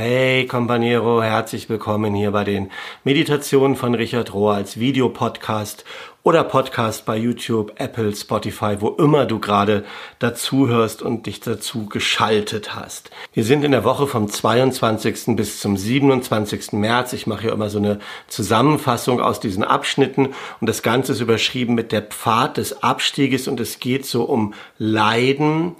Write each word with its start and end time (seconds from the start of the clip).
Hey 0.00 0.46
Companiero, 0.46 1.24
herzlich 1.24 1.68
willkommen 1.68 2.14
hier 2.14 2.30
bei 2.30 2.44
den 2.44 2.70
Meditationen 3.02 3.74
von 3.74 3.96
Richard 3.96 4.32
Rohr 4.32 4.54
als 4.54 4.78
Videopodcast 4.78 5.84
oder 6.22 6.44
Podcast 6.44 7.04
bei 7.04 7.16
YouTube, 7.16 7.72
Apple, 7.80 8.14
Spotify, 8.14 8.76
wo 8.78 8.90
immer 8.90 9.26
du 9.26 9.40
gerade 9.40 9.84
dazuhörst 10.20 11.02
und 11.02 11.26
dich 11.26 11.40
dazu 11.40 11.86
geschaltet 11.86 12.76
hast. 12.76 13.10
Wir 13.32 13.42
sind 13.42 13.64
in 13.64 13.72
der 13.72 13.82
Woche 13.82 14.06
vom 14.06 14.28
22. 14.28 15.34
bis 15.34 15.58
zum 15.58 15.76
27. 15.76 16.74
März. 16.74 17.12
Ich 17.12 17.26
mache 17.26 17.42
hier 17.42 17.52
immer 17.52 17.68
so 17.68 17.78
eine 17.78 17.98
Zusammenfassung 18.28 19.20
aus 19.20 19.40
diesen 19.40 19.64
Abschnitten 19.64 20.28
und 20.60 20.68
das 20.68 20.84
Ganze 20.84 21.10
ist 21.10 21.20
überschrieben 21.20 21.74
mit 21.74 21.90
der 21.90 22.02
Pfad 22.02 22.58
des 22.58 22.84
Abstieges 22.84 23.48
und 23.48 23.58
es 23.58 23.80
geht 23.80 24.06
so 24.06 24.22
um 24.22 24.54
Leiden, 24.78 25.74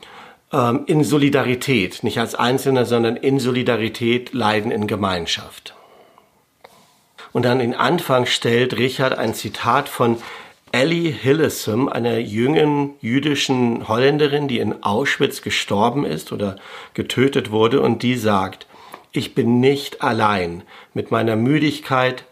ähm, 0.52 0.84
in 0.86 1.04
Solidarität, 1.04 2.02
nicht 2.02 2.18
als 2.18 2.34
Einzelner, 2.34 2.84
sondern 2.84 3.16
in 3.16 3.38
Solidarität 3.38 4.32
leiden 4.32 4.70
in 4.70 4.86
Gemeinschaft. 4.86 5.74
Und 7.32 7.44
dann 7.44 7.60
in 7.60 7.74
Anfang 7.74 8.26
stellt 8.26 8.76
Richard 8.76 9.16
ein 9.16 9.34
Zitat 9.34 9.88
von 9.88 10.16
Ellie 10.72 11.10
Hillesum, 11.10 11.88
einer 11.88 12.18
jungen 12.18 12.94
jüdischen 13.00 13.88
Holländerin, 13.88 14.48
die 14.48 14.58
in 14.58 14.82
Auschwitz 14.82 15.42
gestorben 15.42 16.04
ist 16.04 16.32
oder 16.32 16.56
getötet 16.94 17.50
wurde, 17.50 17.80
und 17.80 18.02
die 18.02 18.16
sagt, 18.16 18.66
ich 19.12 19.34
bin 19.34 19.60
nicht 19.60 20.02
allein 20.02 20.62
mit 20.94 21.10
meiner 21.10 21.36
Müdigkeit 21.36 22.24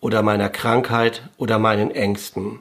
oder 0.00 0.22
meiner 0.22 0.48
Krankheit 0.48 1.22
oder 1.38 1.58
meinen 1.58 1.90
Ängsten, 1.90 2.60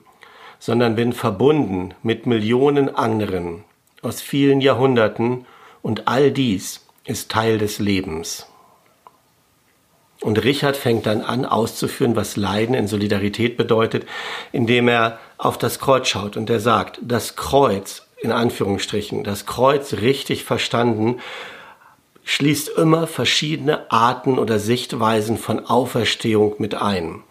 sondern 0.60 0.96
bin 0.96 1.14
verbunden 1.14 1.94
mit 2.04 2.26
Millionen 2.28 2.94
anderen, 2.94 3.64
aus 4.04 4.22
vielen 4.22 4.62
Jahrhunderten 4.62 5.46
und 5.82 6.08
all 6.08 6.32
dies 6.32 6.86
ist 7.06 7.30
Teil 7.32 7.58
des 7.58 7.80
Lebens. 7.80 8.48
Und 10.22 10.42
Richard 10.44 10.78
fängt 10.78 11.06
dann 11.06 11.22
an 11.22 11.46
auszuführen, 11.46 12.16
was 12.16 12.38
Leiden 12.38 12.76
in 12.76 12.88
Solidarität 12.88 13.58
bedeutet, 13.58 14.06
indem 14.54 14.88
er 14.88 15.20
auf 15.38 15.58
das 15.58 15.80
Kreuz 15.80 16.08
schaut 16.08 16.38
und 16.38 16.50
er 16.50 16.62
sagt, 16.62 17.00
das 17.02 17.36
Kreuz, 17.36 18.08
in 18.22 18.32
Anführungsstrichen, 18.32 19.26
das 19.26 19.46
Kreuz 19.46 19.94
richtig 19.96 20.46
verstanden, 20.46 21.20
schließt 22.24 22.70
immer 22.70 23.06
verschiedene 23.06 23.92
Arten 23.92 24.40
oder 24.40 24.60
Sichtweisen 24.60 25.38
von 25.38 25.66
Auferstehung 25.66 26.56
mit 26.58 26.76
ein. 26.76 27.22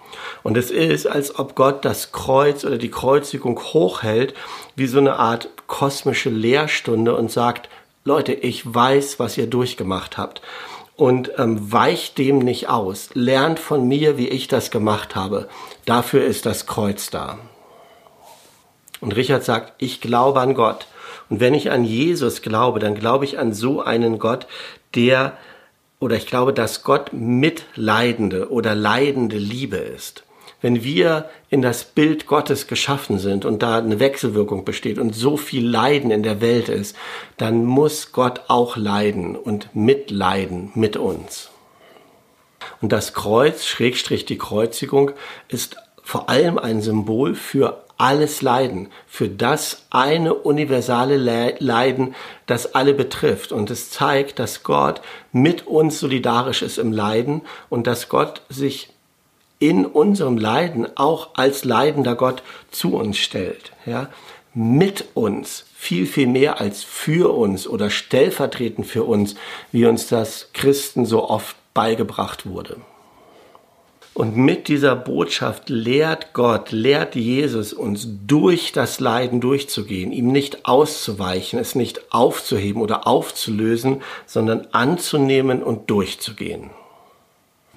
Und 0.43 0.59
es 0.59 0.71
ist, 0.71 1.07
als 1.07 1.39
ob 1.39 1.55
Gott 1.55 1.87
das 1.87 2.13
Kreuz 2.13 2.65
oder 2.65 2.77
die 2.77 2.91
Kreuzigung 2.91 3.59
hochhält, 3.59 4.35
wie 4.77 4.87
so 4.87 4.99
eine 4.99 5.17
Art 5.17 5.49
kosmische 5.73 6.29
Lehrstunde 6.29 7.17
und 7.17 7.33
sagt, 7.33 7.71
Leute, 8.05 8.35
ich 8.35 8.63
weiß, 8.75 9.19
was 9.19 9.39
ihr 9.39 9.47
durchgemacht 9.47 10.19
habt. 10.19 10.43
Und 10.97 11.33
ähm, 11.39 11.73
weicht 11.73 12.19
dem 12.19 12.41
nicht 12.41 12.69
aus. 12.69 13.09
Lernt 13.15 13.59
von 13.59 13.89
mir, 13.89 14.19
wie 14.19 14.29
ich 14.29 14.49
das 14.49 14.71
gemacht 14.71 15.17
habe. 15.17 15.49
Dafür 15.87 16.23
ist 16.25 16.45
das 16.45 16.67
Kreuz 16.67 17.09
da. 17.09 17.39
Und 19.01 19.17
Richard 19.17 19.45
sagt, 19.45 19.73
ich 19.79 20.03
glaube 20.03 20.41
an 20.41 20.53
Gott. 20.53 20.87
Und 21.31 21.41
wenn 21.41 21.55
ich 21.55 21.71
an 21.71 21.85
Jesus 21.85 22.43
glaube, 22.43 22.79
dann 22.79 22.95
glaube 22.95 23.25
ich 23.25 23.39
an 23.39 23.55
so 23.55 23.81
einen 23.81 24.19
Gott, 24.19 24.47
der, 24.95 25.39
oder 26.01 26.17
ich 26.17 26.27
glaube, 26.27 26.53
dass 26.53 26.83
Gott 26.83 27.15
mitleidende 27.15 28.51
oder 28.51 28.75
leidende 28.75 29.39
Liebe 29.39 29.79
ist 29.79 30.23
wenn 30.63 30.83
wir 30.83 31.29
in 31.51 31.61
das 31.61 31.85
Bild 31.85 32.27
Gottes 32.27 32.67
geschaffen 32.67 33.19
sind 33.19 33.45
und 33.45 33.63
da 33.63 33.79
eine 33.79 34.01
Wechselwirkung 34.01 34.65
besteht 34.65 34.99
und 34.99 35.15
so 35.15 35.37
viel 35.37 35.69
Leiden 35.69 36.11
in 36.11 36.23
der 36.23 36.41
Welt 36.41 36.69
ist, 36.71 36.97
dann 37.37 37.65
muss 37.67 38.13
Gott 38.13 38.43
auch 38.49 38.77
leiden 38.77 39.37
und 39.37 39.75
mitleiden 39.75 40.71
mit 40.75 40.97
uns. 40.97 41.51
Und 42.81 42.93
das 42.93 43.13
Kreuz, 43.13 43.67
Schrägstrich 43.67 44.25
die 44.25 44.39
Kreuzigung, 44.39 45.11
ist 45.49 45.77
vor 46.03 46.29
allem 46.29 46.59
ein 46.59 46.81
Symbol 46.81 47.35
für 47.35 47.85
alles 47.97 48.43
Leiden, 48.43 48.89
für 49.07 49.29
das 49.29 49.87
eine 49.91 50.35
universale 50.35 51.17
Leiden, 51.17 52.15
das 52.47 52.75
alle 52.75 52.95
betrifft. 52.95 53.53
Und 53.53 53.71
es 53.71 53.91
zeigt, 53.91 54.39
dass 54.41 54.65
Gott 54.65 55.01
mit 55.31 55.67
uns 55.67 56.01
solidarisch 56.01 56.63
ist 56.63 56.79
im 56.79 56.93
Leiden 56.93 57.43
und 57.69 57.87
dass 57.87 58.09
Gott 58.09 58.43
sich 58.49 58.92
in 59.63 59.87
unserem 59.87 60.39
Leiden 60.39 60.89
auch 60.97 61.31
als 61.35 61.65
leidender 61.65 62.17
Gott 62.17 62.43
zu 62.73 62.97
uns 62.97 63.17
stellt, 63.17 63.71
ja, 63.87 64.09
mit 64.55 65.05
uns, 65.15 65.67
viel, 65.77 66.05
viel 66.05 66.27
mehr 66.27 66.61
als 66.61 66.83
für 66.83 67.33
uns 67.33 67.69
oder 67.69 67.89
stellvertretend 67.89 68.89
für 68.89 69.05
uns, 69.05 69.37
wie 69.71 69.87
uns 69.87 70.09
das 70.09 70.49
Christen 70.53 71.07
so 71.07 71.31
oft 71.31 71.55
beigebracht 71.75 72.45
wurde. 72.45 72.79
Und 74.15 74.37
mit 74.37 74.67
dieser 74.67 74.97
Botschaft 74.97 75.71
lehrt 75.71 76.33
Gott, 76.33 76.73
lehrt 76.73 77.15
Jesus 77.15 77.73
uns 77.73 78.09
durch 78.27 78.73
das 78.73 78.99
Leiden 78.99 79.41
durchzugehen, 79.41 80.11
ihm 80.11 80.33
nicht 80.33 80.67
auszuweichen, 80.67 81.61
es 81.61 81.77
nicht 81.77 82.13
aufzuheben 82.13 82.83
oder 82.83 83.07
aufzulösen, 83.07 84.03
sondern 84.27 84.67
anzunehmen 84.73 85.63
und 85.63 85.89
durchzugehen. 85.89 86.71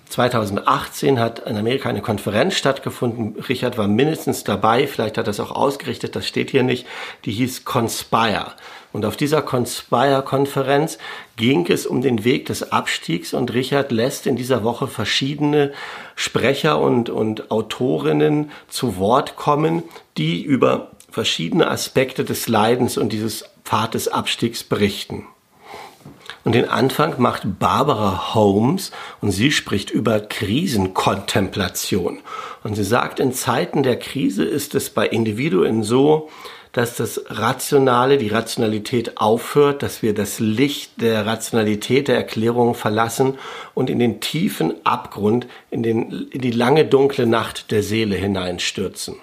2018 0.09 1.19
hat 1.19 1.39
in 1.39 1.57
Amerika 1.57 1.89
eine 1.89 2.01
Konferenz 2.01 2.55
stattgefunden. 2.55 3.35
Richard 3.49 3.77
war 3.77 3.87
mindestens 3.87 4.43
dabei, 4.43 4.87
vielleicht 4.87 5.17
hat 5.17 5.27
er 5.27 5.31
es 5.31 5.39
auch 5.39 5.51
ausgerichtet, 5.51 6.15
das 6.15 6.27
steht 6.27 6.51
hier 6.51 6.63
nicht. 6.63 6.85
Die 7.25 7.31
hieß 7.31 7.65
Conspire. 7.65 8.53
Und 8.93 9.03
auf 9.03 9.17
dieser 9.17 9.41
Conspire-Konferenz 9.41 10.99
ging 11.35 11.65
es 11.69 11.85
um 11.85 12.01
den 12.01 12.23
Weg 12.23 12.45
des 12.45 12.71
Abstiegs 12.71 13.33
und 13.33 13.53
Richard 13.53 13.91
lässt 13.91 14.25
in 14.25 14.37
dieser 14.37 14.63
Woche 14.63 14.87
verschiedene 14.87 15.73
Sprecher 16.15 16.79
und, 16.79 17.09
und 17.09 17.51
Autorinnen 17.51 18.51
zu 18.69 18.95
Wort 18.95 19.35
kommen, 19.35 19.83
die 20.17 20.41
über 20.41 20.91
verschiedene 21.09 21.69
Aspekte 21.69 22.23
des 22.23 22.47
Leidens 22.47 22.97
und 22.97 23.11
dieses 23.11 23.43
Pfad 23.65 23.95
des 23.95 24.07
Abstiegs 24.07 24.63
berichten. 24.63 25.27
Und 26.45 26.53
den 26.53 26.69
Anfang 26.69 27.15
macht 27.17 27.59
Barbara 27.59 28.35
Holmes 28.35 28.91
und 29.19 29.31
sie 29.31 29.51
spricht 29.51 29.89
über 29.89 30.19
Krisenkontemplation. 30.19 32.19
Und 32.63 32.75
sie 32.75 32.83
sagt, 32.83 33.19
in 33.19 33.33
Zeiten 33.33 33.81
der 33.81 33.97
Krise 33.97 34.45
ist 34.45 34.75
es 34.75 34.91
bei 34.91 35.07
Individuen 35.07 35.81
so, 35.81 36.29
dass 36.71 36.97
das 36.97 37.19
Rationale, 37.29 38.19
die 38.19 38.27
Rationalität 38.27 39.17
aufhört, 39.17 39.81
dass 39.81 40.03
wir 40.03 40.13
das 40.13 40.39
Licht 40.39 41.01
der 41.01 41.25
Rationalität 41.25 42.09
der 42.09 42.17
Erklärung 42.17 42.75
verlassen 42.75 43.39
und 43.73 43.89
in 43.89 43.97
den 43.97 44.21
tiefen 44.21 44.85
Abgrund, 44.85 45.47
in, 45.71 45.81
den, 45.81 46.27
in 46.29 46.41
die 46.41 46.51
lange 46.51 46.85
dunkle 46.85 47.25
Nacht 47.25 47.71
der 47.71 47.81
Seele 47.81 48.17
hineinstürzen. 48.17 49.15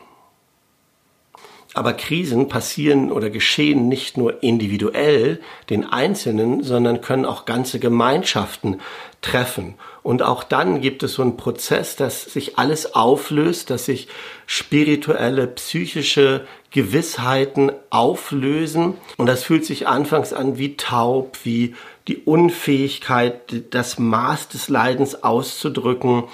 Aber 1.74 1.94
Krisen 1.94 2.48
passieren 2.48 3.10
oder 3.10 3.30
geschehen 3.30 3.88
nicht 3.88 4.18
nur 4.18 4.42
individuell 4.42 5.40
den 5.70 5.84
Einzelnen, 5.84 6.62
sondern 6.62 7.00
können 7.00 7.24
auch 7.24 7.46
ganze 7.46 7.78
Gemeinschaften 7.78 8.80
treffen. 9.22 9.74
Und 10.02 10.22
auch 10.22 10.42
dann 10.42 10.80
gibt 10.82 11.02
es 11.02 11.14
so 11.14 11.22
einen 11.22 11.36
Prozess, 11.36 11.96
dass 11.96 12.24
sich 12.24 12.58
alles 12.58 12.94
auflöst, 12.94 13.70
dass 13.70 13.86
sich 13.86 14.08
spirituelle, 14.46 15.46
psychische 15.46 16.44
Gewissheiten 16.72 17.72
auflösen. 17.88 18.98
Und 19.16 19.26
das 19.26 19.44
fühlt 19.44 19.64
sich 19.64 19.86
anfangs 19.86 20.32
an 20.32 20.58
wie 20.58 20.76
taub, 20.76 21.38
wie 21.44 21.74
die 22.08 22.18
Unfähigkeit, 22.18 23.40
das 23.70 23.98
Maß 23.98 24.48
des 24.48 24.68
Leidens 24.68 25.22
auszudrücken. 25.22 26.24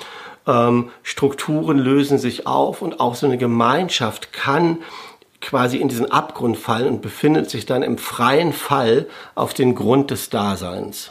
Ähm, 0.47 0.91
Strukturen 1.03 1.79
lösen 1.79 2.19
sich 2.19 2.47
auf 2.47 2.83
und 2.83 2.99
auch 3.01 3.15
so 3.15 3.27
eine 3.27 3.39
Gemeinschaft 3.39 4.33
kann 4.33 4.79
quasi 5.41 5.79
in 5.79 5.89
diesen 5.89 6.11
Abgrund 6.11 6.57
fallen 6.57 6.89
und 6.89 7.03
befindet 7.03 7.51
sich 7.51 7.67
dann 7.67 7.83
im 7.83 7.99
freien 7.99 8.53
Fall 8.53 9.07
auf 9.35 9.55
den 9.55 9.75
Grund 9.75 10.11
des 10.11 10.31
Daseins. 10.31 11.11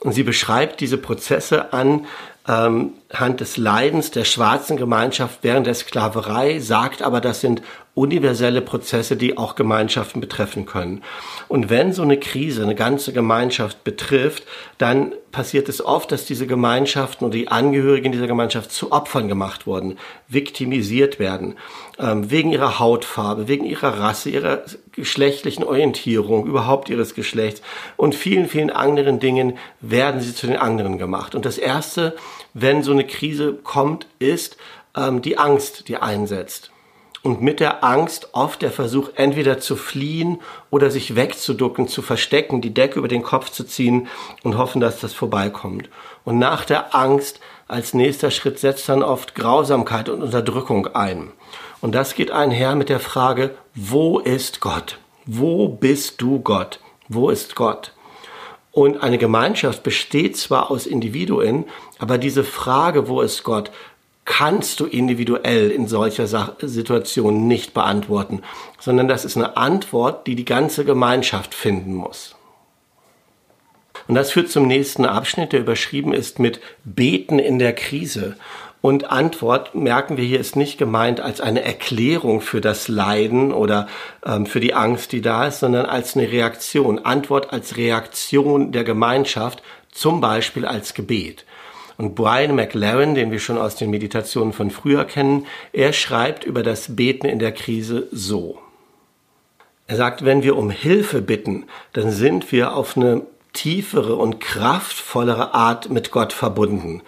Und 0.00 0.12
sie 0.12 0.22
beschreibt 0.22 0.80
diese 0.80 0.98
Prozesse 0.98 1.72
an 1.72 2.06
ähm, 2.46 2.92
des 3.38 3.56
Leidens 3.56 4.10
der 4.10 4.24
schwarzen 4.24 4.76
Gemeinschaft 4.76 5.40
während 5.42 5.66
der 5.66 5.74
Sklaverei, 5.74 6.60
sagt 6.60 7.02
aber, 7.02 7.20
das 7.20 7.40
sind 7.40 7.62
universelle 7.96 8.60
Prozesse, 8.60 9.16
die 9.16 9.38
auch 9.38 9.54
Gemeinschaften 9.54 10.20
betreffen 10.20 10.66
können. 10.66 11.02
Und 11.48 11.70
wenn 11.70 11.94
so 11.94 12.02
eine 12.02 12.20
Krise 12.20 12.62
eine 12.62 12.74
ganze 12.74 13.14
Gemeinschaft 13.14 13.84
betrifft, 13.84 14.44
dann 14.76 15.12
passiert 15.32 15.70
es 15.70 15.82
oft, 15.82 16.12
dass 16.12 16.26
diese 16.26 16.46
Gemeinschaften 16.46 17.24
oder 17.24 17.32
die 17.32 17.48
Angehörigen 17.48 18.12
dieser 18.12 18.26
Gemeinschaft 18.26 18.70
zu 18.70 18.92
Opfern 18.92 19.28
gemacht 19.28 19.66
wurden, 19.66 19.96
viktimisiert 20.28 21.18
werden, 21.18 21.54
ähm, 21.98 22.30
wegen 22.30 22.52
ihrer 22.52 22.78
Hautfarbe, 22.78 23.48
wegen 23.48 23.64
ihrer 23.64 23.98
Rasse, 23.98 24.28
ihrer 24.28 24.62
geschlechtlichen 24.92 25.64
Orientierung, 25.64 26.46
überhaupt 26.46 26.90
ihres 26.90 27.14
Geschlechts 27.14 27.62
und 27.96 28.14
vielen, 28.14 28.46
vielen 28.46 28.70
anderen 28.70 29.20
Dingen 29.20 29.56
werden 29.80 30.20
sie 30.20 30.34
zu 30.34 30.46
den 30.46 30.56
anderen 30.56 30.98
gemacht. 30.98 31.34
Und 31.34 31.46
das 31.46 31.56
Erste, 31.56 32.14
wenn 32.52 32.82
so 32.82 32.92
eine 32.92 33.06
Krise 33.06 33.54
kommt, 33.54 34.06
ist 34.18 34.58
ähm, 34.94 35.22
die 35.22 35.38
Angst, 35.38 35.88
die 35.88 35.96
einsetzt. 35.96 36.70
Und 37.26 37.42
mit 37.42 37.58
der 37.58 37.82
Angst 37.82 38.28
oft 38.34 38.62
der 38.62 38.70
Versuch, 38.70 39.08
entweder 39.16 39.58
zu 39.58 39.74
fliehen 39.74 40.38
oder 40.70 40.92
sich 40.92 41.16
wegzuducken, 41.16 41.88
zu 41.88 42.00
verstecken, 42.00 42.60
die 42.60 42.72
Decke 42.72 43.00
über 43.00 43.08
den 43.08 43.24
Kopf 43.24 43.50
zu 43.50 43.64
ziehen 43.64 44.06
und 44.44 44.56
hoffen, 44.56 44.80
dass 44.80 45.00
das 45.00 45.12
vorbeikommt. 45.12 45.90
Und 46.22 46.38
nach 46.38 46.64
der 46.64 46.94
Angst 46.94 47.40
als 47.66 47.94
nächster 47.94 48.30
Schritt 48.30 48.60
setzt 48.60 48.88
dann 48.88 49.02
oft 49.02 49.34
Grausamkeit 49.34 50.08
und 50.08 50.22
Unterdrückung 50.22 50.86
ein. 50.94 51.32
Und 51.80 51.96
das 51.96 52.14
geht 52.14 52.30
einher 52.30 52.76
mit 52.76 52.90
der 52.90 53.00
Frage, 53.00 53.56
wo 53.74 54.20
ist 54.20 54.60
Gott? 54.60 55.00
Wo 55.24 55.66
bist 55.68 56.22
du 56.22 56.38
Gott? 56.38 56.78
Wo 57.08 57.30
ist 57.30 57.56
Gott? 57.56 57.92
Und 58.70 59.02
eine 59.02 59.18
Gemeinschaft 59.18 59.82
besteht 59.82 60.36
zwar 60.36 60.70
aus 60.70 60.86
Individuen, 60.86 61.64
aber 61.98 62.18
diese 62.18 62.44
Frage, 62.44 63.08
wo 63.08 63.20
ist 63.20 63.42
Gott, 63.42 63.72
kannst 64.26 64.80
du 64.80 64.86
individuell 64.86 65.70
in 65.70 65.86
solcher 65.86 66.56
Situation 66.60 67.48
nicht 67.48 67.72
beantworten, 67.72 68.42
sondern 68.78 69.08
das 69.08 69.24
ist 69.24 69.36
eine 69.36 69.56
Antwort, 69.56 70.26
die 70.26 70.34
die 70.34 70.44
ganze 70.44 70.84
Gemeinschaft 70.84 71.54
finden 71.54 71.94
muss. 71.94 72.34
Und 74.08 74.14
das 74.14 74.32
führt 74.32 74.50
zum 74.50 74.66
nächsten 74.66 75.06
Abschnitt, 75.06 75.52
der 75.52 75.60
überschrieben 75.60 76.12
ist 76.12 76.38
mit 76.38 76.60
Beten 76.84 77.38
in 77.38 77.58
der 77.58 77.72
Krise. 77.72 78.36
Und 78.82 79.10
Antwort, 79.10 79.74
merken 79.74 80.16
wir 80.16 80.24
hier, 80.24 80.38
ist 80.38 80.54
nicht 80.54 80.76
gemeint 80.76 81.20
als 81.20 81.40
eine 81.40 81.62
Erklärung 81.62 82.40
für 82.40 82.60
das 82.60 82.88
Leiden 82.88 83.52
oder 83.52 83.88
ähm, 84.24 84.46
für 84.46 84.60
die 84.60 84.74
Angst, 84.74 85.12
die 85.12 85.22
da 85.22 85.46
ist, 85.46 85.60
sondern 85.60 85.86
als 85.86 86.16
eine 86.16 86.30
Reaktion. 86.30 87.00
Antwort 87.00 87.52
als 87.52 87.76
Reaktion 87.76 88.70
der 88.72 88.84
Gemeinschaft, 88.84 89.62
zum 89.90 90.20
Beispiel 90.20 90.66
als 90.66 90.94
Gebet. 90.94 91.44
Und 91.98 92.14
Brian 92.14 92.54
McLaren, 92.54 93.14
den 93.14 93.30
wir 93.30 93.38
schon 93.38 93.58
aus 93.58 93.76
den 93.76 93.90
Meditationen 93.90 94.52
von 94.52 94.70
früher 94.70 95.04
kennen, 95.04 95.46
er 95.72 95.92
schreibt 95.92 96.44
über 96.44 96.62
das 96.62 96.94
Beten 96.94 97.26
in 97.26 97.38
der 97.38 97.52
Krise 97.52 98.08
so. 98.12 98.58
Er 99.86 99.96
sagt, 99.96 100.24
wenn 100.24 100.42
wir 100.42 100.56
um 100.56 100.70
Hilfe 100.70 101.22
bitten, 101.22 101.66
dann 101.92 102.10
sind 102.10 102.50
wir 102.52 102.74
auf 102.74 102.96
eine 102.96 103.22
tiefere 103.52 104.16
und 104.16 104.40
kraftvollere 104.40 105.54
Art 105.54 105.90
mit 105.90 106.10
Gott 106.10 106.32
verbunden. 106.32 107.02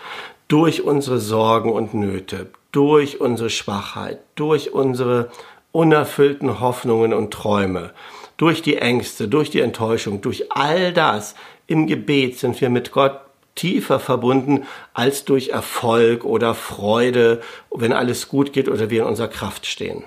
Durch 0.46 0.82
unsere 0.82 1.18
Sorgen 1.18 1.72
und 1.72 1.92
Nöte, 1.92 2.50
durch 2.72 3.20
unsere 3.20 3.50
Schwachheit, 3.50 4.20
durch 4.36 4.72
unsere 4.72 5.30
unerfüllten 5.72 6.60
Hoffnungen 6.60 7.12
und 7.12 7.32
Träume, 7.32 7.92
durch 8.38 8.62
die 8.62 8.76
Ängste, 8.76 9.28
durch 9.28 9.50
die 9.50 9.60
Enttäuschung, 9.60 10.22
durch 10.22 10.50
all 10.52 10.92
das 10.92 11.34
im 11.66 11.86
Gebet 11.86 12.38
sind 12.38 12.58
wir 12.62 12.70
mit 12.70 12.92
Gott 12.92 13.20
tiefer 13.58 13.98
verbunden 13.98 14.66
als 14.94 15.24
durch 15.24 15.48
Erfolg 15.48 16.24
oder 16.24 16.54
Freude, 16.54 17.40
wenn 17.70 17.92
alles 17.92 18.28
gut 18.28 18.52
geht 18.52 18.68
oder 18.68 18.88
wir 18.88 19.02
in 19.02 19.08
unserer 19.08 19.28
Kraft 19.28 19.66
stehen. 19.66 20.04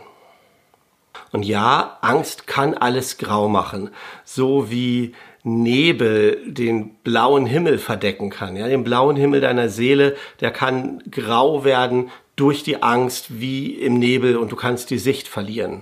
Und 1.32 1.44
ja, 1.44 1.98
Angst 2.02 2.48
kann 2.48 2.74
alles 2.74 3.18
grau 3.18 3.48
machen, 3.48 3.90
so 4.24 4.72
wie 4.72 5.14
Nebel 5.44 6.40
den 6.46 6.96
blauen 7.04 7.46
Himmel 7.46 7.78
verdecken 7.78 8.30
kann. 8.30 8.56
Ja, 8.56 8.68
den 8.68 8.84
blauen 8.84 9.16
Himmel 9.16 9.42
deiner 9.42 9.70
Seele, 9.70 10.16
der 10.40 10.52
kann 10.52 11.04
grau 11.10 11.64
werden 11.64 12.10
durch 12.36 12.64
die 12.64 12.82
Angst 12.82 13.40
wie 13.42 13.74
im 13.74 14.00
Nebel 14.00 14.38
und 14.38 14.52
du 14.52 14.56
kannst 14.56 14.90
die 14.90 14.98
Sicht 14.98 15.28
verlieren. 15.28 15.82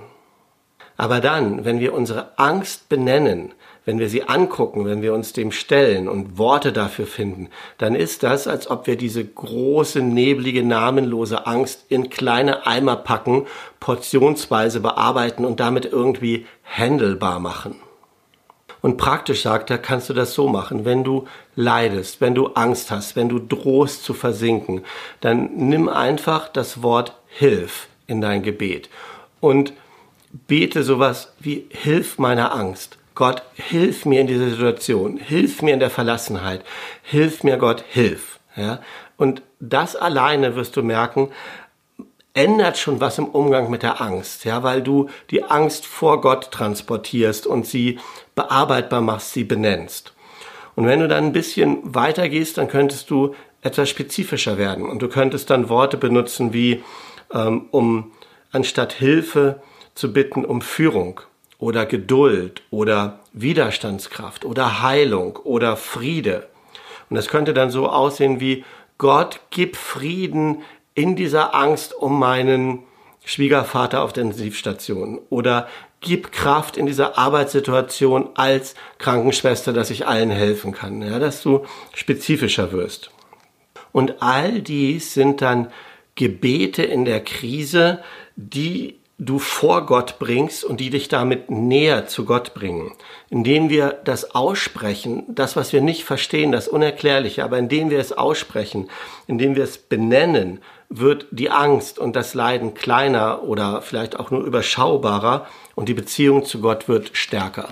Aber 0.97 1.19
dann, 1.19 1.65
wenn 1.65 1.79
wir 1.79 1.93
unsere 1.93 2.37
Angst 2.37 2.89
benennen, 2.89 3.53
wenn 3.89 3.97
wir 3.97 4.07
sie 4.07 4.29
angucken, 4.29 4.85
wenn 4.85 5.01
wir 5.01 5.15
uns 5.15 5.33
dem 5.33 5.51
stellen 5.51 6.07
und 6.07 6.37
Worte 6.37 6.71
dafür 6.71 7.07
finden, 7.07 7.49
dann 7.79 7.95
ist 7.95 8.21
das, 8.21 8.47
als 8.47 8.69
ob 8.69 8.85
wir 8.85 8.97
diese 8.97 9.25
große, 9.25 10.01
neblige, 10.01 10.61
namenlose 10.61 11.47
Angst 11.47 11.85
in 11.89 12.11
kleine 12.11 12.67
Eimer 12.67 12.97
packen, 12.97 13.47
portionsweise 13.79 14.79
bearbeiten 14.79 15.43
und 15.43 15.59
damit 15.59 15.85
irgendwie 15.85 16.45
handelbar 16.63 17.39
machen. 17.39 17.77
Und 18.83 18.97
praktisch 18.97 19.41
sagt 19.41 19.71
er, 19.71 19.79
kannst 19.79 20.07
du 20.07 20.13
das 20.13 20.35
so 20.35 20.47
machen. 20.47 20.85
Wenn 20.85 21.03
du 21.03 21.25
leidest, 21.55 22.21
wenn 22.21 22.35
du 22.35 22.49
Angst 22.49 22.91
hast, 22.91 23.15
wenn 23.15 23.27
du 23.27 23.39
drohst 23.39 24.03
zu 24.03 24.13
versinken, 24.13 24.85
dann 25.19 25.49
nimm 25.55 25.89
einfach 25.89 26.47
das 26.47 26.83
Wort 26.83 27.15
Hilf 27.27 27.87
in 28.05 28.21
dein 28.21 28.43
Gebet 28.43 28.87
und 29.39 29.73
bete 30.45 30.83
sowas 30.83 31.33
wie 31.39 31.65
Hilf 31.71 32.19
meiner 32.19 32.53
Angst. 32.53 32.98
Gott, 33.15 33.43
hilf 33.55 34.05
mir 34.05 34.21
in 34.21 34.27
dieser 34.27 34.49
Situation, 34.49 35.17
hilf 35.17 35.61
mir 35.61 35.73
in 35.73 35.79
der 35.79 35.89
Verlassenheit, 35.89 36.63
hilf 37.03 37.43
mir 37.43 37.57
Gott, 37.57 37.83
hilf. 37.89 38.39
Ja? 38.55 38.79
Und 39.17 39.41
das 39.59 39.95
alleine 39.95 40.55
wirst 40.55 40.77
du 40.77 40.83
merken, 40.83 41.29
ändert 42.33 42.77
schon 42.77 43.01
was 43.01 43.17
im 43.17 43.25
Umgang 43.25 43.69
mit 43.69 43.83
der 43.83 44.01
Angst, 44.01 44.45
ja, 44.45 44.63
weil 44.63 44.81
du 44.81 45.09
die 45.29 45.43
Angst 45.43 45.85
vor 45.85 46.21
Gott 46.21 46.51
transportierst 46.51 47.45
und 47.47 47.65
sie 47.65 47.99
bearbeitbar 48.35 49.01
machst, 49.01 49.33
sie 49.33 49.43
benennst. 49.43 50.13
Und 50.75 50.85
wenn 50.85 51.01
du 51.01 51.07
dann 51.07 51.25
ein 51.25 51.33
bisschen 51.33 51.79
weiter 51.83 52.29
gehst, 52.29 52.57
dann 52.57 52.69
könntest 52.69 53.09
du 53.09 53.35
etwas 53.61 53.89
spezifischer 53.89 54.57
werden 54.57 54.85
und 54.85 55.01
du 55.01 55.09
könntest 55.09 55.49
dann 55.49 55.67
Worte 55.67 55.97
benutzen 55.97 56.53
wie 56.53 56.83
ähm, 57.33 57.65
um 57.71 58.11
anstatt 58.51 58.93
Hilfe 58.93 59.61
zu 59.95 60.13
bitten 60.13 60.45
um 60.45 60.61
Führung 60.61 61.19
oder 61.59 61.85
Geduld 61.85 62.63
oder 62.71 63.19
Widerstandskraft 63.33 64.45
oder 64.45 64.81
Heilung 64.81 65.35
oder 65.35 65.77
Friede. 65.77 66.47
Und 67.09 67.15
das 67.15 67.27
könnte 67.27 67.53
dann 67.53 67.69
so 67.69 67.89
aussehen 67.89 68.39
wie 68.39 68.63
Gott, 68.97 69.41
gib 69.49 69.75
Frieden 69.75 70.63
in 70.95 71.15
dieser 71.15 71.53
Angst 71.53 71.93
um 71.93 72.17
meinen 72.17 72.79
Schwiegervater 73.23 74.01
auf 74.01 74.13
der 74.13 74.23
Intensivstation 74.23 75.19
oder 75.29 75.67
gib 76.01 76.31
Kraft 76.31 76.77
in 76.77 76.85
dieser 76.85 77.17
Arbeitssituation 77.17 78.29
als 78.35 78.75
Krankenschwester, 78.97 79.73
dass 79.73 79.89
ich 79.89 80.07
allen 80.07 80.31
helfen 80.31 80.71
kann, 80.71 81.01
ja, 81.01 81.19
dass 81.19 81.41
du 81.43 81.65
spezifischer 81.93 82.71
wirst. 82.71 83.11
Und 83.91 84.21
all 84.21 84.61
dies 84.61 85.13
sind 85.13 85.41
dann 85.41 85.71
Gebete 86.15 86.83
in 86.83 87.05
der 87.05 87.23
Krise, 87.23 88.03
die 88.35 88.98
du 89.19 89.37
vor 89.37 89.85
Gott 89.85 90.17
bringst 90.17 90.63
und 90.63 90.79
die 90.79 90.89
dich 90.89 91.09
damit 91.09 91.51
näher 91.51 92.07
zu 92.07 92.23
Gott 92.23 92.53
bringen. 92.53 92.93
Indem 93.29 93.69
wir 93.69 93.99
das 94.05 94.33
aussprechen, 94.33 95.23
das, 95.27 95.57
was 95.57 95.73
wir 95.73 95.81
nicht 95.81 96.05
verstehen, 96.05 96.53
das 96.53 96.69
Unerklärliche, 96.69 97.43
aber 97.43 97.59
indem 97.59 97.89
wir 97.89 97.99
es 97.99 98.13
aussprechen, 98.13 98.89
indem 99.27 99.55
wir 99.57 99.65
es 99.65 99.77
benennen, 99.77 100.61
wird 100.87 101.27
die 101.31 101.51
Angst 101.51 101.99
und 101.99 102.15
das 102.15 102.33
Leiden 102.33 102.73
kleiner 102.73 103.43
oder 103.43 103.81
vielleicht 103.81 104.17
auch 104.17 104.31
nur 104.31 104.41
überschaubarer 104.43 105.45
und 105.75 105.89
die 105.89 105.93
Beziehung 105.93 106.45
zu 106.45 106.61
Gott 106.61 106.87
wird 106.87 107.11
stärker. 107.13 107.69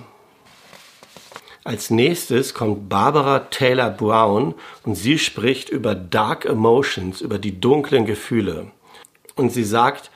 Als 1.64 1.90
nächstes 1.90 2.54
kommt 2.54 2.90
Barbara 2.90 3.40
Taylor 3.40 3.90
Brown 3.90 4.54
und 4.84 4.96
sie 4.96 5.18
spricht 5.18 5.70
über 5.70 5.96
Dark 5.96 6.46
Emotions, 6.46 7.22
über 7.22 7.40
die 7.40 7.60
dunklen 7.60 8.06
Gefühle. 8.06 8.72
Und 9.36 9.52
sie 9.52 9.66
sagt, 9.66 10.12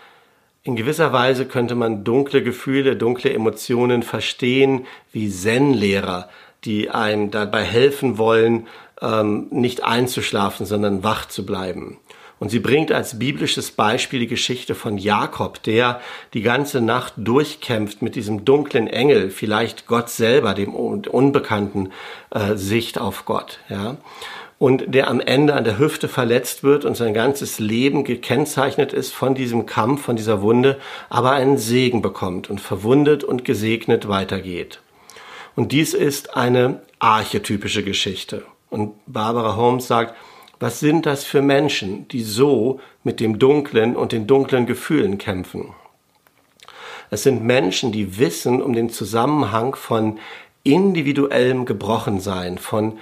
in 0.64 0.76
gewisser 0.76 1.12
Weise 1.12 1.46
könnte 1.46 1.76
man 1.76 2.04
dunkle 2.04 2.44
Gefühle, 2.44 2.96
dunkle 2.96 3.34
Emotionen 3.34 4.04
verstehen 4.04 4.86
wie 5.12 5.30
Zen-Lehrer, 5.30 6.30
die 6.66 6.92
einem 6.92 7.32
dabei 7.32 7.64
helfen 7.64 8.18
wollen, 8.18 8.68
ähm, 9.02 9.48
nicht 9.50 9.84
einzuschlafen, 9.84 10.66
sondern 10.66 11.04
wach 11.04 11.28
zu 11.28 11.46
bleiben. 11.46 11.98
Und 12.38 12.50
sie 12.50 12.60
bringt 12.60 12.92
als 12.92 13.20
biblisches 13.20 13.72
Beispiel 13.72 14.20
die 14.20 14.28
Geschichte 14.28 14.74
von 14.74 14.98
Jakob, 14.98 15.62
der 15.64 16.02
die 16.34 16.42
ganze 16.42 16.82
Nacht 16.82 17.14
durchkämpft 17.18 18.02
mit 18.02 18.16
diesem 18.16 18.46
dunklen 18.46 18.88
Engel, 18.88 19.30
vielleicht 19.30 19.86
Gott 19.86 20.10
selber, 20.10 20.54
dem 20.54 20.74
unbekannten 20.74 21.92
äh, 22.32 22.56
Sicht 22.56 23.00
auf 23.00 23.26
Gott. 23.26 23.60
Ja 23.70 23.98
und 24.62 24.94
der 24.94 25.08
am 25.08 25.20
Ende 25.20 25.56
an 25.56 25.64
der 25.64 25.80
Hüfte 25.80 26.08
verletzt 26.08 26.62
wird 26.62 26.86
und 26.86 26.96
sein 26.96 27.16
ganzes 27.16 27.58
Leben 27.58 28.04
gekennzeichnet 28.04 28.94
ist 28.94 29.12
von 29.12 29.34
diesem 29.34 29.66
Kampf, 29.66 30.04
von 30.04 30.16
dieser 30.16 30.44
Wunde, 30.44 30.80
aber 31.10 31.32
einen 31.32 31.58
Segen 31.58 32.04
bekommt 32.04 32.48
und 32.48 32.62
verwundet 32.62 33.24
und 33.24 33.44
gesegnet 33.44 34.08
weitergeht. 34.08 34.80
Und 35.56 35.72
dies 35.72 35.96
ist 35.96 36.38
eine 36.38 36.84
archetypische 37.00 37.84
Geschichte. 37.84 38.44
Und 38.70 38.94
Barbara 39.08 39.56
Holmes 39.56 39.88
sagt, 39.88 40.16
was 40.60 40.80
sind 40.80 41.08
das 41.08 41.24
für 41.24 41.42
Menschen, 41.42 42.08
die 42.10 42.22
so 42.22 42.80
mit 43.04 43.20
dem 43.20 43.40
Dunklen 43.40 43.96
und 43.96 44.12
den 44.12 44.28
dunklen 44.28 44.68
Gefühlen 44.68 45.18
kämpfen? 45.18 45.74
Es 47.10 47.24
sind 47.24 47.44
Menschen, 47.44 47.92
die 47.92 48.20
wissen 48.20 48.62
um 48.62 48.74
den 48.74 48.92
Zusammenhang 48.92 49.74
von 49.74 50.20
individuellem 50.64 51.66
Gebrochensein, 51.66 52.60
von 52.60 53.00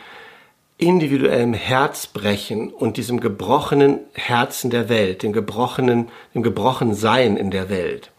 individuellem 0.79 1.53
Herzbrechen 1.53 2.71
und 2.71 2.95
diesem 2.95 3.19
gebrochenen 3.19 3.99
Herzen 4.13 4.71
der 4.71 4.87
Welt, 4.87 5.23
dem 5.23 5.33
gebrochenen, 5.33 6.07
dem 6.33 6.41
gebrochenen 6.41 6.95
Sein 6.95 7.35
in 7.35 7.51
der 7.51 7.69
Welt. 7.69 8.11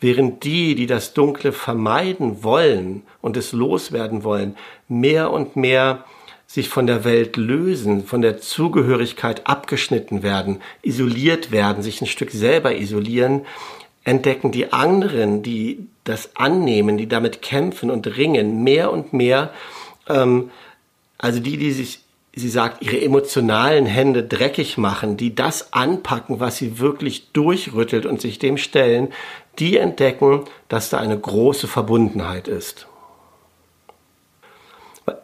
Während 0.00 0.42
die, 0.42 0.74
die 0.74 0.86
das 0.86 1.14
Dunkle 1.14 1.52
vermeiden 1.52 2.42
wollen 2.42 3.04
und 3.20 3.36
es 3.36 3.52
loswerden 3.52 4.24
wollen, 4.24 4.56
mehr 4.88 5.30
und 5.30 5.54
mehr 5.54 6.04
sich 6.48 6.68
von 6.68 6.88
der 6.88 7.04
Welt 7.04 7.36
lösen, 7.36 8.04
von 8.04 8.20
der 8.20 8.38
Zugehörigkeit 8.38 9.46
abgeschnitten 9.46 10.24
werden, 10.24 10.60
isoliert 10.82 11.52
werden, 11.52 11.84
sich 11.84 12.02
ein 12.02 12.08
Stück 12.08 12.32
selber 12.32 12.74
isolieren, 12.74 13.46
entdecken 14.02 14.50
die 14.50 14.72
anderen, 14.72 15.44
die 15.44 15.86
das 16.02 16.34
annehmen, 16.34 16.98
die 16.98 17.08
damit 17.08 17.42
kämpfen 17.42 17.92
und 17.92 18.16
ringen, 18.16 18.64
mehr 18.64 18.92
und 18.92 19.12
mehr, 19.12 19.52
ähm, 20.08 20.50
also 21.22 21.40
die, 21.40 21.56
die 21.56 21.70
sich, 21.70 22.00
sie 22.34 22.50
sagt, 22.50 22.82
ihre 22.82 23.00
emotionalen 23.00 23.86
Hände 23.86 24.24
dreckig 24.24 24.76
machen, 24.76 25.16
die 25.16 25.34
das 25.34 25.72
anpacken, 25.72 26.40
was 26.40 26.58
sie 26.58 26.78
wirklich 26.78 27.30
durchrüttelt 27.32 28.04
und 28.04 28.20
sich 28.20 28.38
dem 28.38 28.58
stellen, 28.58 29.08
die 29.58 29.78
entdecken, 29.78 30.44
dass 30.68 30.90
da 30.90 30.98
eine 30.98 31.18
große 31.18 31.68
Verbundenheit 31.68 32.48
ist. 32.48 32.88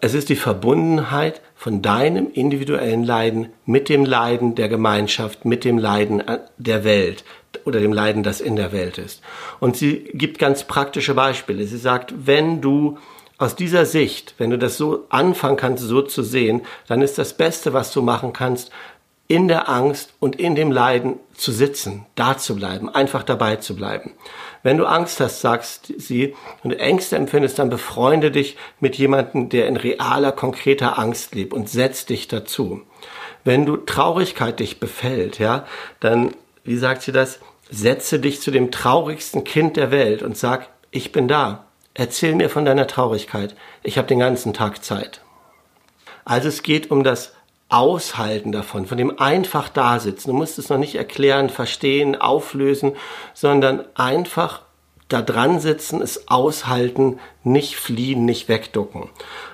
Es 0.01 0.15
ist 0.15 0.29
die 0.29 0.37
Verbundenheit 0.37 1.41
von 1.55 1.83
deinem 1.83 2.31
individuellen 2.33 3.05
Leiden 3.05 3.49
mit 3.65 3.89
dem 3.89 4.05
Leiden 4.05 4.55
der 4.55 4.69
Gemeinschaft, 4.69 5.45
mit 5.45 5.65
dem 5.65 5.79
Leiden 5.79 6.23
der 6.59 6.85
Welt 6.85 7.25
oder 7.65 7.81
dem 7.81 7.93
Leiden, 7.93 8.23
das 8.23 8.41
in 8.41 8.55
der 8.55 8.73
Welt 8.73 8.99
ist. 8.99 9.21
Und 9.59 9.77
sie 9.77 10.11
gibt 10.15 10.39
ganz 10.39 10.65
praktische 10.65 11.15
Beispiele. 11.15 11.67
Sie 11.67 11.79
sagt, 11.79 12.15
wenn 12.27 12.61
du 12.61 12.99
aus 13.39 13.55
dieser 13.55 13.87
Sicht, 13.87 14.35
wenn 14.39 14.51
du 14.51 14.59
das 14.59 14.77
so 14.77 15.07
anfangen 15.09 15.57
kannst, 15.57 15.85
so 15.85 16.03
zu 16.03 16.23
sehen, 16.23 16.63
dann 16.89 17.03
ist 17.03 17.19
das 17.19 17.35
Beste, 17.35 17.73
was 17.73 17.93
du 17.93 18.03
machen 18.03 18.33
kannst, 18.33 18.71
in 19.29 19.47
der 19.47 19.69
Angst 19.69 20.15
und 20.21 20.37
in 20.37 20.55
dem 20.55 20.73
Leiden 20.73 21.21
zu 21.35 21.53
sitzen, 21.53 22.07
da 22.15 22.39
zu 22.39 22.57
bleiben, 22.57 22.89
einfach 22.89 23.23
dabei 23.23 23.57
zu 23.57 23.77
bleiben. 23.77 24.15
Wenn 24.63 24.79
du 24.79 24.87
Angst 24.87 25.21
hast, 25.21 25.41
sagst 25.43 25.93
sie, 25.99 26.35
und 26.65 26.73
Ängste 26.73 27.17
empfindest, 27.17 27.59
dann 27.59 27.69
befreunde 27.69 28.31
dich 28.31 28.57
mit 28.81 28.97
jemandem, 28.97 29.51
der 29.51 29.69
in 29.69 29.77
realer, 29.77 30.33
konkreter 30.33 30.99
Angst 30.99 31.35
lebt 31.35 31.53
und 31.53 31.69
setz 31.69 32.07
dich 32.07 32.27
dazu. 32.27 32.81
Wenn 33.45 33.67
du 33.67 33.77
Traurigkeit 33.77 34.59
dich 34.61 34.81
befällt, 34.81 35.39
ja, 35.39 35.67
dann, 36.01 36.35
wie 36.65 36.79
sagt 36.79 37.03
sie 37.03 37.13
das, 37.13 37.39
setze 37.71 38.19
dich 38.19 38.41
zu 38.41 38.51
dem 38.51 38.71
traurigsten 38.71 39.45
Kind 39.45 39.77
der 39.77 39.91
Welt 39.91 40.23
und 40.23 40.39
sag, 40.39 40.71
ich 40.91 41.13
bin 41.13 41.29
da. 41.29 41.68
Erzähl 41.99 42.37
mir 42.37 42.49
von 42.49 42.65
deiner 42.65 42.87
Traurigkeit. 42.87 43.57
Ich 43.83 43.99
habe 43.99 44.07
den 44.07 44.21
ganzen 44.21 44.55
Tag 44.55 44.85
Zeit. 44.85 45.21
Also 46.25 46.47
es 46.47 46.63
geht 46.63 46.93
um 46.93 47.03
das 47.03 47.33
Aushalten 47.69 48.53
davon, 48.53 48.87
von 48.87 48.97
dem 48.97 49.19
einfach 49.19 49.69
Dasitzen. 49.69 50.31
Du 50.31 50.37
musst 50.37 50.61
es 50.61 50.69
noch 50.69 50.79
nicht 50.79 50.95
erklären, 50.95 51.51
verstehen, 51.51 52.15
auflösen, 52.15 52.93
sondern 53.35 53.85
einfach 53.97 54.63
da 55.09 55.23
dran 55.23 55.59
sitzen, 55.59 56.01
es 56.01 56.29
aushalten, 56.29 57.19
nicht 57.43 57.75
fliehen, 57.75 58.25
nicht 58.25 58.49
wegducken. 58.49 59.03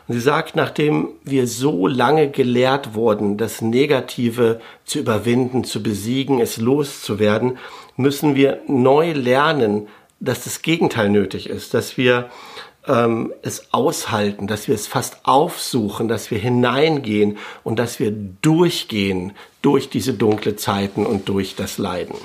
Und 0.06 0.14
sie 0.14 0.20
sagt, 0.20 0.54
nachdem 0.54 1.12
wir 1.22 1.46
so 1.46 1.86
lange 1.86 2.28
gelehrt 2.28 2.92
wurden, 2.92 3.38
das 3.38 3.62
Negative 3.62 4.60
zu 4.84 4.98
überwinden, 4.98 5.64
zu 5.64 5.82
besiegen, 5.82 6.40
es 6.40 6.58
loszuwerden, 6.58 7.56
müssen 7.96 8.34
wir 8.34 8.60
neu 8.66 9.12
lernen, 9.12 9.88
dass 10.24 10.44
das 10.44 10.62
Gegenteil 10.62 11.08
nötig 11.08 11.48
ist, 11.48 11.74
dass 11.74 11.96
wir 11.96 12.30
ähm, 12.86 13.32
es 13.42 13.72
aushalten, 13.72 14.46
dass 14.46 14.68
wir 14.68 14.74
es 14.74 14.86
fast 14.86 15.18
aufsuchen, 15.24 16.08
dass 16.08 16.30
wir 16.30 16.38
hineingehen 16.38 17.38
und 17.62 17.78
dass 17.78 17.98
wir 17.98 18.10
durchgehen 18.10 19.32
durch 19.62 19.88
diese 19.88 20.14
dunkle 20.14 20.56
Zeiten 20.56 21.06
und 21.06 21.28
durch 21.28 21.56
das 21.56 21.78
Leiden. 21.78 22.16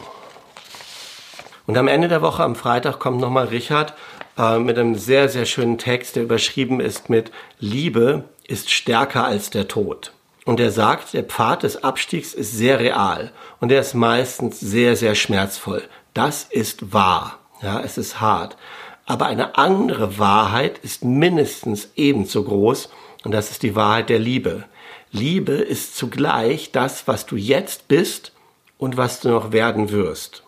Und 1.66 1.78
am 1.78 1.88
Ende 1.88 2.08
der 2.08 2.22
Woche, 2.22 2.44
am 2.44 2.56
Freitag, 2.56 3.00
kommt 3.00 3.22
nochmal 3.22 3.46
Richard 3.48 3.94
äh, 4.38 4.58
mit 4.58 4.78
einem 4.78 4.96
sehr, 4.96 5.30
sehr 5.30 5.46
schönen 5.46 5.78
Text, 5.78 6.16
der 6.16 6.24
überschrieben 6.24 6.80
ist 6.80 7.10
mit 7.10 7.32
Liebe 7.60 8.24
ist 8.48 8.72
stärker 8.72 9.26
als 9.26 9.52
der 9.52 9.68
Tod. 9.68 10.12
Und 10.46 10.60
er 10.60 10.72
sagt, 10.72 11.14
der 11.14 11.24
Pfad 11.24 11.62
des 11.62 11.84
Abstiegs 11.84 12.34
ist 12.34 12.54
sehr 12.54 12.80
real 12.80 13.32
und 13.60 13.72
er 13.72 13.82
ist 13.82 13.94
meistens 13.94 14.60
sehr, 14.60 14.96
sehr 14.96 15.14
schmerzvoll. 15.14 15.84
Das 16.16 16.46
ist 16.50 16.92
wahr. 16.92 17.39
Ja, 17.62 17.82
es 17.82 17.98
ist 17.98 18.22
hart. 18.22 18.58
Aber 19.06 19.26
eine 19.26 19.58
andere 19.58 20.18
Wahrheit 20.18 20.78
ist 20.80 21.04
mindestens 21.04 21.90
ebenso 21.96 22.44
groß 22.44 22.90
und 23.24 23.32
das 23.32 23.52
ist 23.52 23.64
die 23.64 23.76
Wahrheit 23.76 24.10
der 24.10 24.20
Liebe. 24.20 24.66
Liebe 25.12 25.54
ist 25.54 25.98
zugleich 25.98 26.72
das, 26.72 27.08
was 27.08 27.26
du 27.26 27.36
jetzt 27.36 27.88
bist 27.88 28.34
und 28.78 28.98
was 28.98 29.20
du 29.20 29.30
noch 29.30 29.52
werden 29.52 29.90
wirst. 29.90 30.44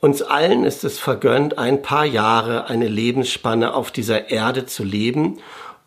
Uns 0.00 0.22
allen 0.22 0.64
ist 0.64 0.84
es 0.84 0.98
vergönnt, 0.98 1.58
ein 1.58 1.82
paar 1.82 2.04
Jahre, 2.04 2.66
eine 2.68 2.86
Lebensspanne 2.86 3.74
auf 3.74 3.90
dieser 3.90 4.30
Erde 4.30 4.66
zu 4.66 4.84
leben 4.84 5.38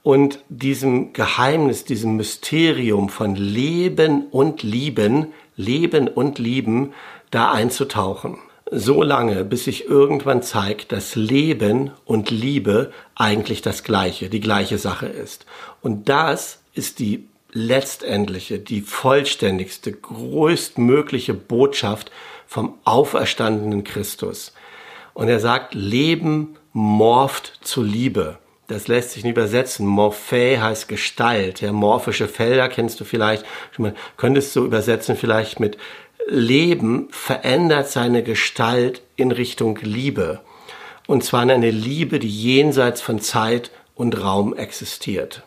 und 0.04 0.40
diesem 0.50 1.14
Geheimnis, 1.14 1.86
diesem 1.86 2.18
Mysterium 2.18 3.08
von 3.08 3.36
Leben 3.36 4.26
und 4.32 4.64
Lieben, 4.64 5.28
Leben 5.56 6.10
und 6.10 6.40
Lieben 6.40 6.94
da 7.30 7.52
einzutauchen 7.52 8.40
so 8.72 9.04
lange, 9.04 9.44
bis 9.44 9.66
sich 9.66 9.86
irgendwann 9.86 10.42
zeigt, 10.42 10.94
dass 10.94 11.16
Leben 11.16 11.92
und 12.06 12.32
Liebe 12.32 12.92
eigentlich 13.16 13.62
das 13.62 13.84
gleiche, 13.84 14.30
die 14.30 14.40
gleiche 14.40 14.78
Sache 14.78 15.08
ist. 15.08 15.46
Und 15.82 16.08
das 16.08 16.62
ist 16.74 17.00
die 17.00 17.28
letztendliche, 17.52 18.60
die 18.60 18.80
vollständigste, 18.82 19.92
größtmögliche 19.92 21.34
Botschaft 21.34 22.12
vom 22.48 22.78
auferstandenen 22.86 23.84
Christus. 23.84 24.54
Und 25.14 25.28
er 25.28 25.42
sagt, 25.42 25.74
Leben 25.74 26.56
morpht 26.72 27.60
zu 27.62 27.84
Liebe. 27.84 28.40
Das 28.72 28.88
lässt 28.88 29.12
sich 29.12 29.26
nicht 29.26 29.34
übersetzen. 29.34 29.86
Morphä 29.86 30.58
heißt 30.58 30.88
Gestalt. 30.88 31.60
Ja, 31.60 31.74
morphische 31.74 32.30
Felder 32.30 32.70
kennst 32.70 33.02
du 33.02 33.04
vielleicht. 33.04 33.46
Könntest 34.16 34.56
du 34.56 34.64
übersetzen 34.64 35.18
vielleicht 35.18 35.60
mit 35.60 35.78
Leben 36.26 37.10
verändert 37.12 37.90
seine 37.90 38.24
Gestalt 38.24 39.02
in 39.18 39.34
Richtung 39.34 39.78
Liebe. 39.82 40.40
Und 41.06 41.26
zwar 41.26 41.44
in 41.44 41.52
eine 41.52 41.70
Liebe, 41.70 42.18
die 42.18 42.30
jenseits 42.30 43.02
von 43.02 43.20
Zeit 43.20 43.72
und 43.94 44.24
Raum 44.24 44.56
existiert. 44.56 45.44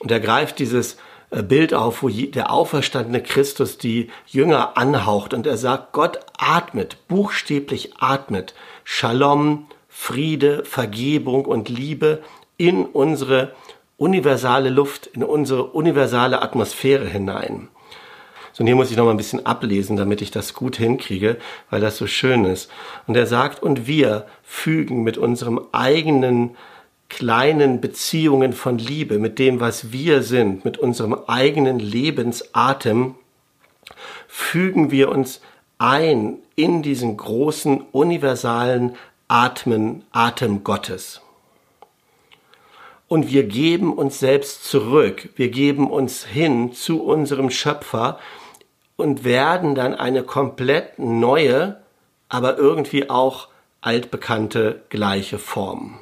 Und 0.00 0.10
er 0.10 0.18
greift 0.18 0.58
dieses 0.58 0.96
äh, 1.30 1.44
Bild 1.44 1.72
auf, 1.72 2.02
wo 2.02 2.08
der 2.08 2.50
auferstandene 2.50 3.22
Christus 3.22 3.78
die 3.78 4.10
Jünger 4.26 4.76
anhaucht 4.76 5.34
und 5.34 5.46
er 5.46 5.56
sagt, 5.56 5.92
Gott 5.92 6.18
atmet, 6.36 6.96
buchstäblich 7.06 7.92
atmet 8.00 8.54
Shalom, 8.82 9.68
Friede, 9.98 10.62
Vergebung 10.64 11.46
und 11.46 11.68
Liebe 11.68 12.22
in 12.58 12.84
unsere 12.84 13.54
universale 13.96 14.68
Luft, 14.68 15.06
in 15.08 15.24
unsere 15.24 15.64
universale 15.64 16.42
Atmosphäre 16.42 17.06
hinein. 17.06 17.68
So, 18.52 18.62
und 18.62 18.68
hier 18.68 18.76
muss 18.76 18.90
ich 18.90 18.96
noch 18.98 19.06
mal 19.06 19.10
ein 19.10 19.16
bisschen 19.16 19.46
ablesen, 19.46 19.96
damit 19.96 20.20
ich 20.22 20.30
das 20.30 20.54
gut 20.54 20.76
hinkriege, 20.76 21.38
weil 21.70 21.80
das 21.80 21.96
so 21.96 22.06
schön 22.06 22.44
ist. 22.44 22.70
Und 23.08 23.16
er 23.16 23.26
sagt, 23.26 23.62
und 23.62 23.88
wir 23.88 24.26
fügen 24.44 25.02
mit 25.02 25.18
unserem 25.18 25.60
eigenen 25.72 26.56
kleinen 27.08 27.80
Beziehungen 27.80 28.52
von 28.52 28.78
Liebe, 28.78 29.18
mit 29.18 29.40
dem, 29.40 29.60
was 29.60 29.92
wir 29.92 30.22
sind, 30.22 30.64
mit 30.64 30.78
unserem 30.78 31.14
eigenen 31.26 31.80
Lebensatem, 31.80 33.16
fügen 34.28 34.90
wir 34.90 35.08
uns 35.08 35.40
ein 35.78 36.38
in 36.54 36.82
diesen 36.82 37.16
großen 37.16 37.80
universalen 37.92 38.94
Atmen, 39.28 40.04
Atem 40.12 40.64
Gottes. 40.64 41.20
Und 43.08 43.30
wir 43.30 43.44
geben 43.44 43.92
uns 43.92 44.18
selbst 44.18 44.64
zurück, 44.64 45.28
wir 45.36 45.48
geben 45.48 45.90
uns 45.90 46.24
hin 46.24 46.72
zu 46.72 47.02
unserem 47.02 47.50
Schöpfer, 47.50 48.18
und 48.96 49.24
werden 49.24 49.74
dann 49.74 49.94
eine 49.94 50.22
komplett 50.22 50.98
neue, 50.98 51.80
aber 52.28 52.56
irgendwie 52.56 53.08
auch 53.10 53.48
altbekannte 53.80 54.82
gleiche 54.88 55.38
Form. 55.38 55.98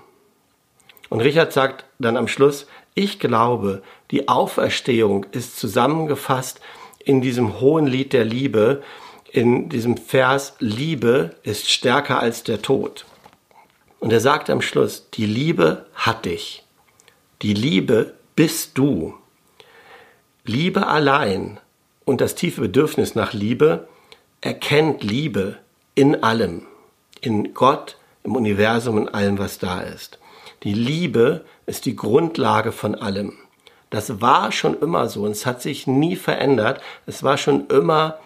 Und 1.11 1.21
Richard 1.21 1.53
sagt 1.53 1.85
dann 1.99 2.17
am 2.17 2.29
Schluss, 2.29 2.67
ich 2.95 3.19
glaube, 3.19 3.83
die 4.11 4.29
Auferstehung 4.29 5.27
ist 5.33 5.59
zusammengefasst 5.59 6.61
in 7.01 7.21
diesem 7.21 7.61
hohen 7.61 7.87
Lied 7.87 8.13
der 8.13 8.25
Liebe, 8.25 8.83
in 9.31 9.69
diesem 9.69 9.97
Vers, 9.97 10.55
Liebe 10.61 11.35
ist 11.43 11.69
stärker 11.69 12.21
als 12.21 12.45
der 12.45 12.63
Tod. 12.63 13.05
Und 14.01 14.13
er 14.13 14.21
sagt 14.21 14.51
am 14.51 14.61
Schluss, 14.61 15.09
die 15.15 15.27
Liebe 15.27 15.87
hat 15.95 16.25
dich. 16.25 16.65
Die 17.43 17.55
Liebe 17.55 18.15
bist 18.37 18.77
du. 18.77 19.15
Liebe 20.45 20.87
allein 20.87 21.59
und 22.05 22.21
das 22.21 22.35
tiefe 22.35 22.61
Bedürfnis 22.63 23.15
nach 23.15 23.33
Liebe 23.33 23.89
erkennt 24.41 25.03
Liebe 25.03 25.57
in 25.95 26.23
allem, 26.23 26.67
in 27.21 27.55
Gott, 27.55 27.97
im 28.25 28.37
Universum, 28.37 28.99
in 28.99 29.09
allem, 29.09 29.39
was 29.39 29.59
da 29.59 29.81
ist. 29.81 30.19
Die 30.65 30.75
Liebe 30.75 31.45
ist 31.67 31.87
die 31.87 31.97
Grundlage 31.97 32.73
von 32.73 32.95
allem. 32.95 33.35
Das 33.91 34.21
war 34.21 34.51
schon 34.51 34.79
immer 34.81 35.09
so 35.09 35.23
und 35.23 35.31
es 35.31 35.47
hat 35.47 35.63
sich 35.63 35.87
nie 35.87 36.17
verändert. 36.17 36.81
Es 37.07 37.23
war 37.23 37.39
schon 37.39 37.69
immer 37.69 38.19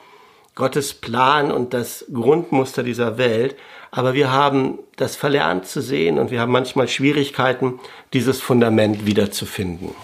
Gottes 0.54 0.94
Plan 0.94 1.52
und 1.52 1.74
das 1.74 2.06
Grundmuster 2.12 2.82
dieser 2.82 3.18
Welt. 3.18 3.54
Aber 3.90 4.14
wir 4.14 4.32
haben 4.32 4.78
das 4.96 5.16
verlernt 5.16 5.66
zu 5.66 5.80
sehen 5.80 6.18
und 6.18 6.30
wir 6.30 6.40
haben 6.40 6.52
manchmal 6.52 6.88
Schwierigkeiten, 6.88 7.80
dieses 8.12 8.40
Fundament 8.40 9.06
wiederzufinden. 9.06 9.94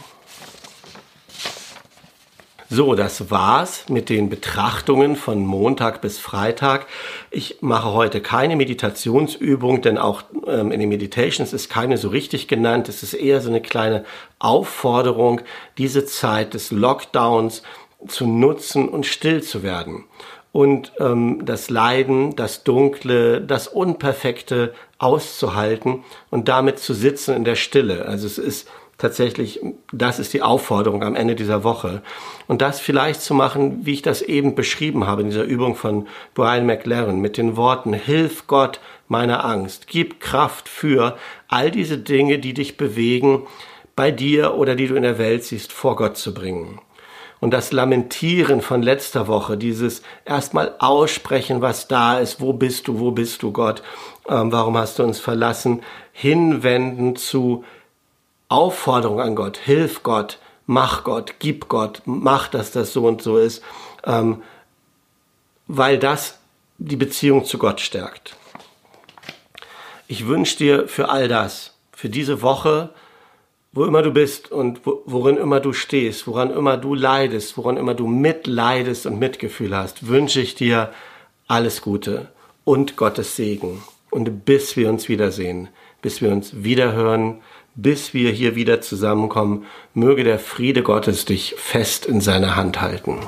So, 2.70 2.94
das 2.94 3.30
war's 3.30 3.88
mit 3.88 4.08
den 4.08 4.30
Betrachtungen 4.30 5.16
von 5.16 5.44
Montag 5.44 6.00
bis 6.00 6.18
Freitag. 6.18 6.86
Ich 7.30 7.58
mache 7.60 7.92
heute 7.92 8.20
keine 8.20 8.56
Meditationsübung, 8.56 9.82
denn 9.82 9.98
auch 9.98 10.22
ähm, 10.46 10.72
in 10.72 10.80
den 10.80 10.88
Meditations 10.88 11.52
ist 11.52 11.68
keine 11.68 11.98
so 11.98 12.08
richtig 12.08 12.48
genannt. 12.48 12.88
Es 12.88 13.02
ist 13.02 13.14
eher 13.14 13.40
so 13.40 13.50
eine 13.50 13.60
kleine 13.60 14.04
Aufforderung, 14.38 15.42
diese 15.78 16.06
Zeit 16.06 16.54
des 16.54 16.72
Lockdowns 16.72 17.62
zu 18.08 18.26
nutzen 18.26 18.88
und 18.88 19.06
still 19.06 19.42
zu 19.42 19.62
werden 19.62 20.04
und 20.54 20.92
ähm, 21.00 21.40
das 21.44 21.68
Leiden, 21.68 22.36
das 22.36 22.62
Dunkle, 22.62 23.40
das 23.40 23.66
Unperfekte 23.66 24.72
auszuhalten 24.98 26.04
und 26.30 26.48
damit 26.48 26.78
zu 26.78 26.94
sitzen 26.94 27.34
in 27.34 27.42
der 27.42 27.56
Stille. 27.56 28.06
Also 28.06 28.28
es 28.28 28.38
ist 28.38 28.68
tatsächlich, 28.96 29.58
das 29.90 30.20
ist 30.20 30.32
die 30.32 30.42
Aufforderung 30.42 31.02
am 31.02 31.16
Ende 31.16 31.34
dieser 31.34 31.64
Woche. 31.64 32.02
Und 32.46 32.62
das 32.62 32.78
vielleicht 32.78 33.20
zu 33.20 33.34
machen, 33.34 33.84
wie 33.84 33.94
ich 33.94 34.02
das 34.02 34.22
eben 34.22 34.54
beschrieben 34.54 35.08
habe 35.08 35.22
in 35.22 35.30
dieser 35.30 35.42
Übung 35.42 35.74
von 35.74 36.06
Brian 36.34 36.66
McLaren 36.66 37.20
mit 37.20 37.36
den 37.36 37.56
Worten, 37.56 37.92
Hilf 37.92 38.46
Gott 38.46 38.78
meiner 39.08 39.44
Angst, 39.44 39.88
gib 39.88 40.20
Kraft 40.20 40.68
für 40.68 41.18
all 41.48 41.72
diese 41.72 41.98
Dinge, 41.98 42.38
die 42.38 42.54
dich 42.54 42.76
bewegen, 42.76 43.42
bei 43.96 44.12
dir 44.12 44.54
oder 44.54 44.76
die 44.76 44.86
du 44.86 44.94
in 44.94 45.02
der 45.02 45.18
Welt 45.18 45.42
siehst, 45.42 45.72
vor 45.72 45.96
Gott 45.96 46.16
zu 46.16 46.32
bringen. 46.32 46.78
Und 47.40 47.50
das 47.50 47.72
Lamentieren 47.72 48.62
von 48.62 48.82
letzter 48.82 49.28
Woche, 49.28 49.56
dieses 49.56 50.02
erstmal 50.24 50.74
aussprechen, 50.78 51.60
was 51.60 51.88
da 51.88 52.18
ist, 52.18 52.40
wo 52.40 52.52
bist 52.52 52.88
du, 52.88 52.98
wo 52.98 53.10
bist 53.10 53.42
du 53.42 53.52
Gott, 53.52 53.82
ähm, 54.28 54.50
warum 54.50 54.78
hast 54.78 54.98
du 54.98 55.02
uns 55.02 55.20
verlassen, 55.20 55.82
hinwenden 56.12 57.16
zu 57.16 57.64
Aufforderung 58.48 59.20
an 59.20 59.34
Gott, 59.34 59.56
hilf 59.56 60.02
Gott, 60.02 60.38
mach 60.66 61.04
Gott, 61.04 61.34
gib 61.38 61.68
Gott, 61.68 62.02
mach, 62.04 62.48
dass 62.48 62.70
das 62.70 62.92
so 62.92 63.06
und 63.06 63.20
so 63.20 63.36
ist, 63.36 63.62
ähm, 64.04 64.42
weil 65.66 65.98
das 65.98 66.38
die 66.78 66.96
Beziehung 66.96 67.44
zu 67.44 67.58
Gott 67.58 67.80
stärkt. 67.80 68.36
Ich 70.06 70.26
wünsche 70.26 70.58
dir 70.58 70.88
für 70.88 71.08
all 71.08 71.28
das, 71.28 71.74
für 71.92 72.08
diese 72.08 72.42
Woche, 72.42 72.90
wo 73.74 73.84
immer 73.84 74.02
du 74.02 74.12
bist 74.12 74.52
und 74.52 74.80
worin 74.84 75.36
immer 75.36 75.58
du 75.58 75.72
stehst, 75.72 76.28
woran 76.28 76.50
immer 76.50 76.76
du 76.76 76.94
leidest, 76.94 77.58
woran 77.58 77.76
immer 77.76 77.94
du 77.94 78.06
mitleidest 78.06 79.04
und 79.04 79.18
Mitgefühl 79.18 79.76
hast, 79.76 80.06
wünsche 80.06 80.40
ich 80.40 80.54
dir 80.54 80.92
alles 81.48 81.82
Gute 81.82 82.28
und 82.62 82.96
Gottes 82.96 83.34
Segen. 83.34 83.82
Und 84.10 84.44
bis 84.44 84.76
wir 84.76 84.88
uns 84.88 85.08
wiedersehen, 85.08 85.68
bis 86.02 86.22
wir 86.22 86.30
uns 86.30 86.62
wiederhören, 86.62 87.40
bis 87.74 88.14
wir 88.14 88.30
hier 88.30 88.54
wieder 88.54 88.80
zusammenkommen, 88.80 89.66
möge 89.92 90.22
der 90.22 90.38
Friede 90.38 90.84
Gottes 90.84 91.24
dich 91.24 91.56
fest 91.56 92.06
in 92.06 92.20
seiner 92.20 92.54
Hand 92.54 92.80
halten. 92.80 93.18